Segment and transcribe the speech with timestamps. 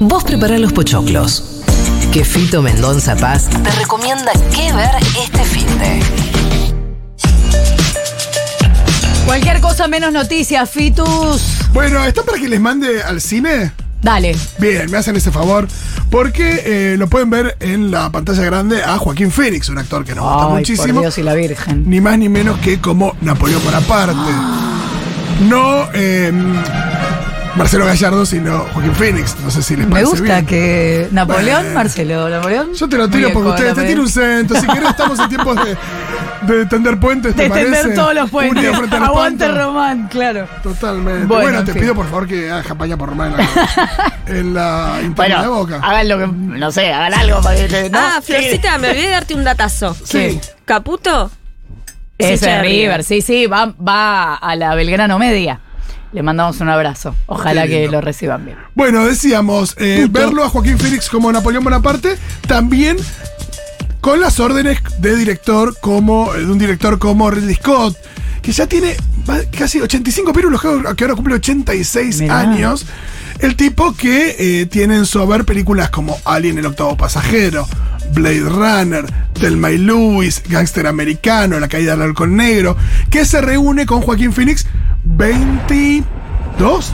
[0.00, 1.62] Vos prepará los pochoclos.
[2.12, 4.90] Que Fito Mendonza Paz te recomienda qué ver
[5.22, 6.00] este fin de.
[9.26, 11.42] Cualquier cosa menos noticias, Fitus.
[11.72, 13.72] Bueno, ¿está para que les mande al cine?
[14.02, 14.36] Dale.
[14.58, 15.66] Bien, me hacen ese favor.
[16.10, 20.14] Porque eh, lo pueden ver en la pantalla grande a Joaquín Phoenix, un actor que
[20.14, 21.00] nos gusta Ay, por muchísimo.
[21.00, 21.88] Dios y la Virgen.
[21.88, 24.14] Ni más ni menos que como Napoleón Bonaparte.
[25.48, 26.30] No eh,
[27.56, 29.36] Marcelo Gallardo, sino Joaquín Phoenix.
[29.40, 30.46] No sé si les Me parece gusta bien.
[30.46, 31.08] que.
[31.12, 31.74] Napoleón, Bueno.
[31.74, 32.74] Marcelo, Napoleón.
[32.74, 34.60] Yo te lo tiro porque ustedes te tiro un centro.
[34.60, 37.70] Si querés, estamos en tiempos de, de tender puentes, ¿te De parece?
[37.70, 38.74] tender todos los puentes.
[38.92, 39.64] Aguante espanto.
[39.66, 40.48] Román, claro.
[40.64, 41.26] Totalmente.
[41.26, 41.82] Bueno, Bueno, en te fin.
[41.82, 45.80] pido por favor que hagas campaña por Román en la, en la interna de Boca.
[45.80, 46.26] hagan lo que.
[46.26, 47.88] No sé, hagan algo para que.
[47.88, 47.98] ¿no?
[47.98, 49.94] Ah, Florcita, me olvidé de darte un datazo.
[50.04, 50.40] Sí.
[50.64, 51.30] Caputo.
[52.18, 55.60] Es de River, sí, sí, va, va a la Belgrano Media.
[56.14, 57.14] Le mandamos un abrazo.
[57.26, 58.56] Ojalá que lo reciban bien.
[58.74, 62.96] Bueno, decíamos, eh, verlo a Joaquín Phoenix como Napoleón Bonaparte, también
[64.00, 67.96] con las órdenes de director como de un director como Ridley Scott,
[68.42, 68.94] que ya tiene
[69.58, 72.40] casi 85 pirulos, que ahora- que ahora cumple 86 Mirá.
[72.40, 72.86] años.
[73.40, 77.66] El tipo que eh, tiene en su haber películas como Alien el octavo pasajero,
[78.12, 82.76] Blade Runner, Thelma y Lewis, Gangster Americano, La caída del halcón negro,
[83.10, 84.66] que se reúne con Joaquín Phoenix
[85.16, 86.92] 22,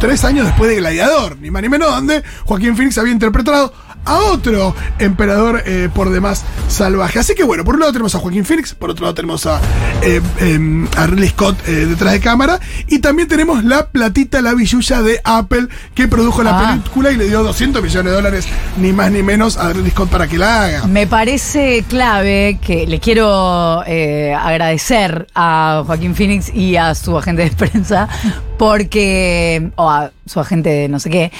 [0.00, 3.72] tres años después de Gladiador, ni más ni menos, donde Joaquín Phoenix había interpretado
[4.04, 7.18] a otro emperador eh, por demás salvaje.
[7.18, 9.60] Así que bueno, por un lado tenemos a Joaquín Phoenix, por otro lado tenemos a,
[10.02, 14.54] eh, em, a Ridley Scott eh, detrás de cámara, y también tenemos la platita, la
[14.54, 16.70] billulla de Apple que produjo la Ah.
[16.78, 20.08] película y le dio 200 millones de dólares, ni más ni menos, a Ridley Scott
[20.08, 20.86] para que la haga.
[20.86, 27.42] Me parece clave que le quiero eh, agradecer a Joaquín Phoenix y a su agente
[27.42, 28.08] de prensa,
[28.56, 29.70] porque.
[29.76, 31.32] o a su agente de no sé qué.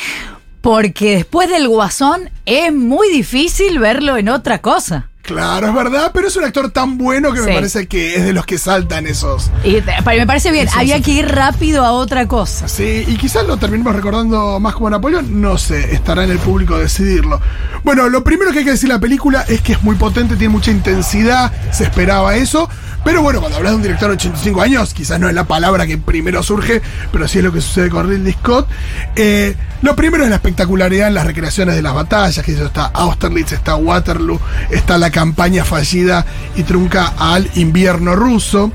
[0.60, 5.08] Porque después del Guasón es muy difícil verlo en otra cosa.
[5.26, 8.32] Claro, es verdad, pero es un actor tan bueno que me parece que es de
[8.32, 9.50] los que saltan esos.
[9.64, 12.68] Y me parece bien, había que ir rápido a otra cosa.
[12.68, 16.78] Sí, y quizás lo terminemos recordando más como Napoleón, no sé, estará en el público
[16.78, 17.40] decidirlo.
[17.82, 20.36] Bueno, lo primero que hay que decir de la película es que es muy potente,
[20.36, 22.68] tiene mucha intensidad, se esperaba eso,
[23.06, 25.86] pero bueno, cuando hablas de un director de 85 años, quizás no es la palabra
[25.86, 28.66] que primero surge, pero sí es lo que sucede con Ridley Scott.
[29.14, 32.86] Eh, lo primero es la espectacularidad en las recreaciones de las batallas, que eso está
[32.86, 34.40] Austerlitz, está Waterloo,
[34.70, 38.72] está la campaña fallida y trunca al invierno ruso.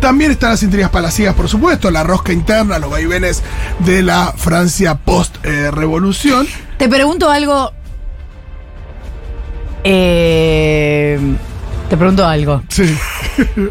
[0.00, 3.42] También están las intrigas palaciegas, por supuesto, la rosca interna, los vaivenes
[3.80, 6.48] de la Francia post-revolución.
[6.78, 7.70] Te pregunto algo.
[9.84, 11.36] Eh,
[11.90, 12.62] te pregunto algo.
[12.70, 12.84] sí.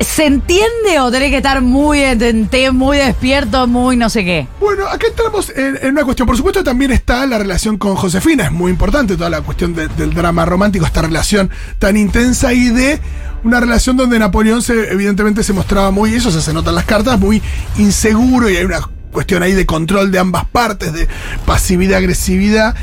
[0.00, 4.48] ¿Se entiende o tenés que estar muy, atente- muy despierto, muy no sé qué?
[4.58, 6.26] Bueno, acá entramos en, en una cuestión.
[6.26, 8.44] Por supuesto, también está la relación con Josefina.
[8.44, 12.70] Es muy importante toda la cuestión de- del drama romántico, esta relación tan intensa y
[12.70, 12.98] de
[13.44, 17.20] una relación donde Napoleón se, evidentemente se mostraba muy, eso se nota en las cartas,
[17.20, 17.42] muy
[17.76, 18.80] inseguro y hay una
[19.12, 21.08] cuestión ahí de control de ambas partes, de
[21.44, 22.74] pasividad, agresividad.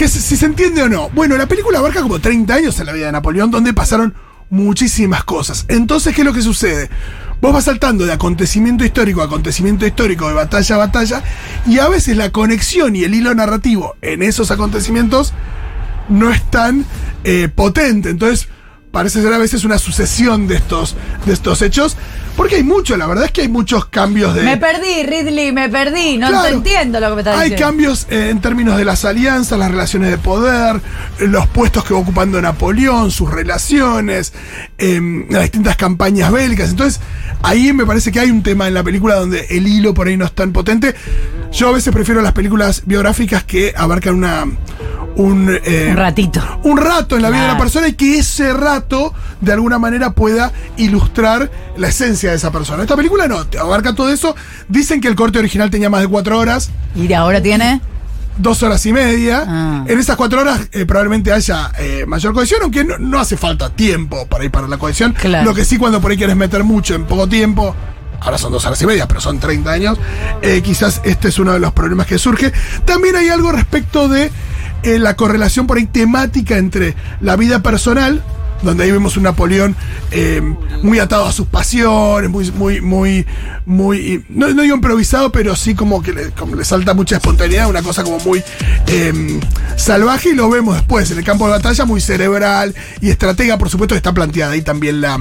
[0.00, 1.10] Que si, si se entiende o no.
[1.10, 4.14] Bueno, la película abarca como 30 años en la vida de Napoleón, donde pasaron
[4.48, 5.66] muchísimas cosas.
[5.68, 6.88] Entonces, ¿qué es lo que sucede?
[7.42, 11.22] Vos vas saltando de acontecimiento histórico a acontecimiento histórico, de batalla a batalla,
[11.66, 15.34] y a veces la conexión y el hilo narrativo en esos acontecimientos
[16.08, 16.86] no es tan
[17.24, 18.08] eh, potente.
[18.08, 18.48] Entonces,
[18.90, 20.96] parece ser a veces una sucesión de estos,
[21.26, 21.96] de estos hechos,
[22.36, 24.42] porque hay mucho, la verdad es que hay muchos cambios de...
[24.42, 26.16] Me perdí, Ridley, me perdí.
[26.16, 26.48] No Claro.
[26.48, 27.66] te entiendo lo que me estás Hay diciendo.
[27.66, 30.80] cambios eh, en términos de las alianzas, las relaciones de poder,
[31.18, 34.32] eh, los puestos que va ocupando Napoleón, sus relaciones,
[34.78, 36.70] em, las distintas campañas bélicas.
[36.70, 37.00] Entonces,
[37.42, 40.16] ahí me parece que hay un tema en la película donde el hilo por ahí
[40.16, 40.94] no es tan potente.
[41.52, 44.46] Yo a veces prefiero las películas biográficas que abarcan una.
[45.20, 46.40] Un, eh, Un ratito.
[46.62, 50.12] un rato en la vida de una persona y que ese rato de alguna manera
[50.12, 52.82] pueda ilustrar la esencia de esa persona.
[52.82, 54.34] Esta película no, te abarca todo eso.
[54.68, 57.80] Dicen que el corte original tenía más de cuatro horas, ¿Y de ahora tiene?
[58.38, 59.44] dos horas y media.
[59.46, 59.84] Ah.
[59.86, 63.68] En esas cuatro horas eh, probablemente haya eh, mayor cohesión, aunque no, no hace falta
[63.68, 65.12] tiempo para ir para la cohesión.
[65.12, 65.44] Claro.
[65.44, 67.74] Lo que sí cuando por ahí quieres meter mucho en poco tiempo.
[68.22, 69.98] Ahora son dos horas y media, pero son 30 años.
[70.42, 72.52] eh, quizás este es uno de los problemas que surge.
[72.84, 74.30] También hay algo respecto de
[74.82, 78.22] eh, la correlación por ahí temática entre la vida personal,
[78.62, 79.74] donde ahí vemos un Napoleón
[80.10, 80.42] eh,
[80.82, 83.26] muy atado a sus pasiones, muy, muy, muy,
[83.64, 87.68] muy, no, no digo improvisado, pero sí como que le, como le salta mucha espontaneidad,
[87.70, 88.42] una cosa como muy
[88.86, 89.40] eh,
[89.76, 93.70] salvaje y lo vemos después en el campo de batalla, muy cerebral y estratega, por
[93.70, 95.18] supuesto, que está planteada ahí también la,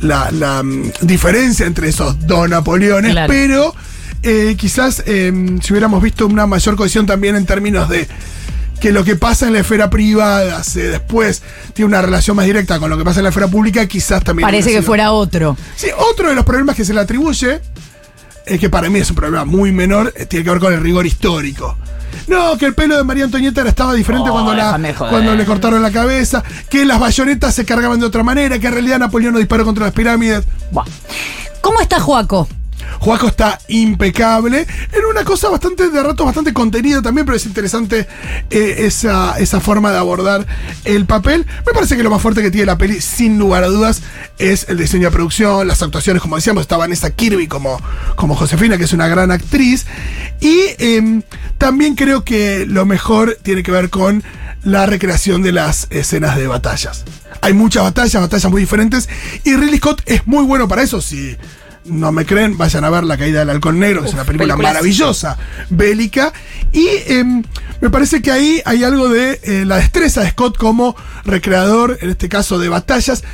[0.00, 3.32] la, la, mm, diferencia entre esos dos Napoleones, Claro.
[3.32, 3.74] pero
[4.22, 8.06] eh, quizás eh, si hubiéramos visto una mayor cohesión también en términos de
[8.80, 11.42] que lo que pasa en la esfera privada se después
[11.74, 14.46] tiene una relación más directa con lo que pasa en la esfera pública, quizás también.
[14.46, 15.56] Parece que fuera otro.
[15.76, 17.60] Sí, otro de los problemas que se le atribuye,
[18.46, 20.80] es que para mí es un problema muy menor, eh, tiene que ver con el
[20.80, 21.76] rigor histórico.
[22.26, 24.78] No, que el pelo de María Antonieta era- estaba diferente Oh, cuando, la,
[25.10, 28.72] cuando le cortaron la cabeza, que las bayonetas se cargaban de otra manera, que en
[28.74, 30.44] realidad Napoleón no disparó contra las pirámides.
[30.70, 30.84] Buah.
[31.60, 32.48] ¿Cómo está Juaco?
[32.98, 34.66] Juaco está impecable.
[34.92, 38.06] En una cosa bastante, de ratos bastante contenida también, pero es interesante
[38.50, 40.46] eh, esa, esa forma de abordar
[40.84, 41.46] el papel.
[41.66, 44.02] Me parece que lo más fuerte que tiene la peli, sin lugar a dudas,
[44.38, 47.80] es el diseño de producción, las actuaciones, como decíamos, está Vanessa Kirby como,
[48.16, 49.86] como Josefina, que es una gran actriz.
[50.40, 51.22] Y em,
[51.58, 54.22] también creo que lo mejor tiene que ver con
[54.64, 57.04] la recreación de las escenas de batallas.
[57.40, 59.08] Hay muchas batallas, batallas muy diferentes,
[59.44, 61.00] y Ridley Scott es muy bueno para eso.
[61.00, 61.36] Si
[61.88, 64.54] no me creen, vayan a ver La Caída del Halcón Negro, que es una película
[64.54, 64.74] películas.
[64.74, 65.36] maravillosa,
[65.70, 66.32] bélica.
[66.72, 67.42] Y em,
[67.80, 72.10] me parece que ahí hay algo de eh, la destreza de Scott como recreador, en
[72.10, 73.24] este caso de batallas.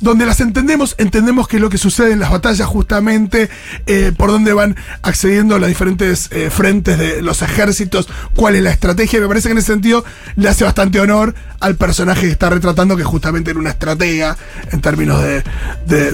[0.00, 3.48] Donde las entendemos, entendemos que lo que sucede en las batallas, justamente
[3.86, 8.70] eh, por dónde van accediendo las diferentes eh, frentes de los ejércitos, cuál es la
[8.70, 9.20] estrategia.
[9.20, 10.04] Me parece que en ese sentido
[10.36, 14.36] le hace bastante honor al personaje que está retratando, que justamente era una estratega
[14.70, 15.42] en términos de,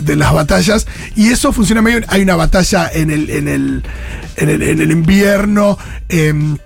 [0.01, 0.87] de- las batallas.
[1.17, 2.03] Y eso funciona medio.
[2.07, 3.83] Hay una batalla en el, en el,
[4.37, 5.77] en el, en el invierno.
[6.09, 6.57] em,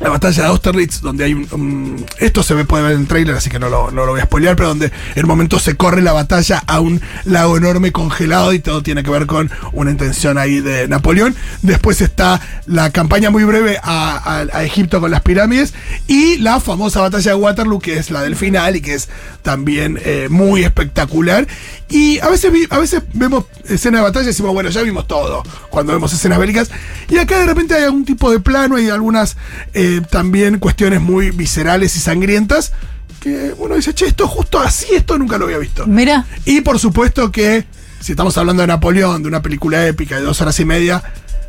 [0.00, 3.48] la batalla de Austerlitz, donde hay un, Esto se puede ver en el trailer, así
[3.48, 6.02] que no lo, no lo voy a spoilear, pero donde en un momento se corre
[6.02, 10.36] la batalla a un lago enorme congelado y todo tiene que ver con una intención
[10.36, 11.34] ahí de Napoleón.
[11.62, 15.72] Después está la campaña muy breve a, Egipto con las pirámides
[16.06, 19.08] y la famosa batalla de Waterloo, que es la del final y que es
[19.42, 21.46] también eh, muy espectacular.
[21.88, 25.06] Y a veces, vi- a veces vemos escenas de batalla y decimos, bueno, ya vimos
[25.06, 26.68] todo cuando vemos escenas bélicas.
[27.08, 29.36] Y acá de repente hay algún tipo de plano y algunas
[29.72, 32.72] eh, también cuestiones muy viscerales y sangrientas
[33.20, 35.86] que uno dice, che, esto justo así, esto nunca lo había visto.
[35.86, 36.26] Mira.
[36.44, 37.64] Y por supuesto que,
[38.00, 41.02] si estamos hablando de Napoleón, de una película épica de dos horas y media,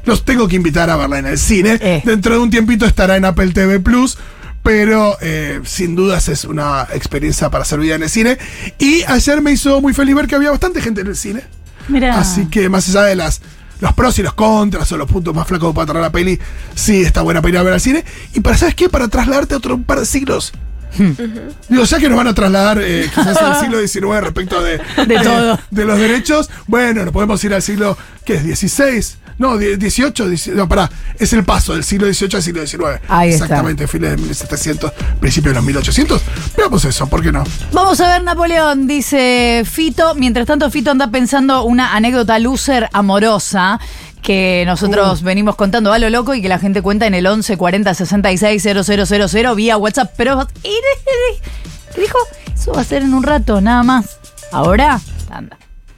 [0.05, 1.77] los tengo que invitar a verla en el cine.
[1.81, 2.01] Eh.
[2.03, 4.17] Dentro de un tiempito estará en Apple TV Plus.
[4.63, 8.37] Pero eh, sin dudas es una experiencia para hacer vida en el cine.
[8.79, 11.43] Y ayer me hizo muy feliz ver que había bastante gente en el cine.
[11.87, 12.19] Mira.
[12.19, 13.41] Así que más allá de las
[13.79, 16.39] los pros y los contras o los puntos más flacos para traer la peli,
[16.75, 18.03] sí está buena para ir a ver al cine.
[18.33, 18.89] Y para, ¿sabes qué?
[18.89, 20.53] Para trasladarte a otro par de siglos.
[21.69, 25.19] Digo, ya que nos van a trasladar eh, quizás al siglo XIX respecto de, De
[25.19, 25.59] todo.
[25.69, 28.63] de los derechos, bueno, nos podemos ir al siglo, ¿qué es?
[28.63, 29.15] ¿16?
[29.37, 30.89] No, die- 18, 18, no, pará,
[31.19, 32.83] es el paso del siglo XVIII al siglo XIX.
[33.07, 33.45] Ahí está.
[33.45, 36.21] Exactamente, fines de 1700, principios de los 1800.
[36.57, 37.43] Veamos eso, ¿por qué no?
[37.71, 40.15] Vamos a ver Napoleón, dice Fito.
[40.15, 43.79] Mientras tanto, Fito anda pensando una anécdota loser amorosa
[44.23, 47.55] que nosotros venimos contando a lo loco y que la gente cuenta en el 11
[47.57, 50.13] 40 66 000 vía WhatsApp.
[50.17, 52.17] Pero, ¿qué dijo?
[52.53, 54.17] Eso va a ser en un rato, nada más.
[54.51, 54.99] Ahora,
[55.29, 55.57] anda.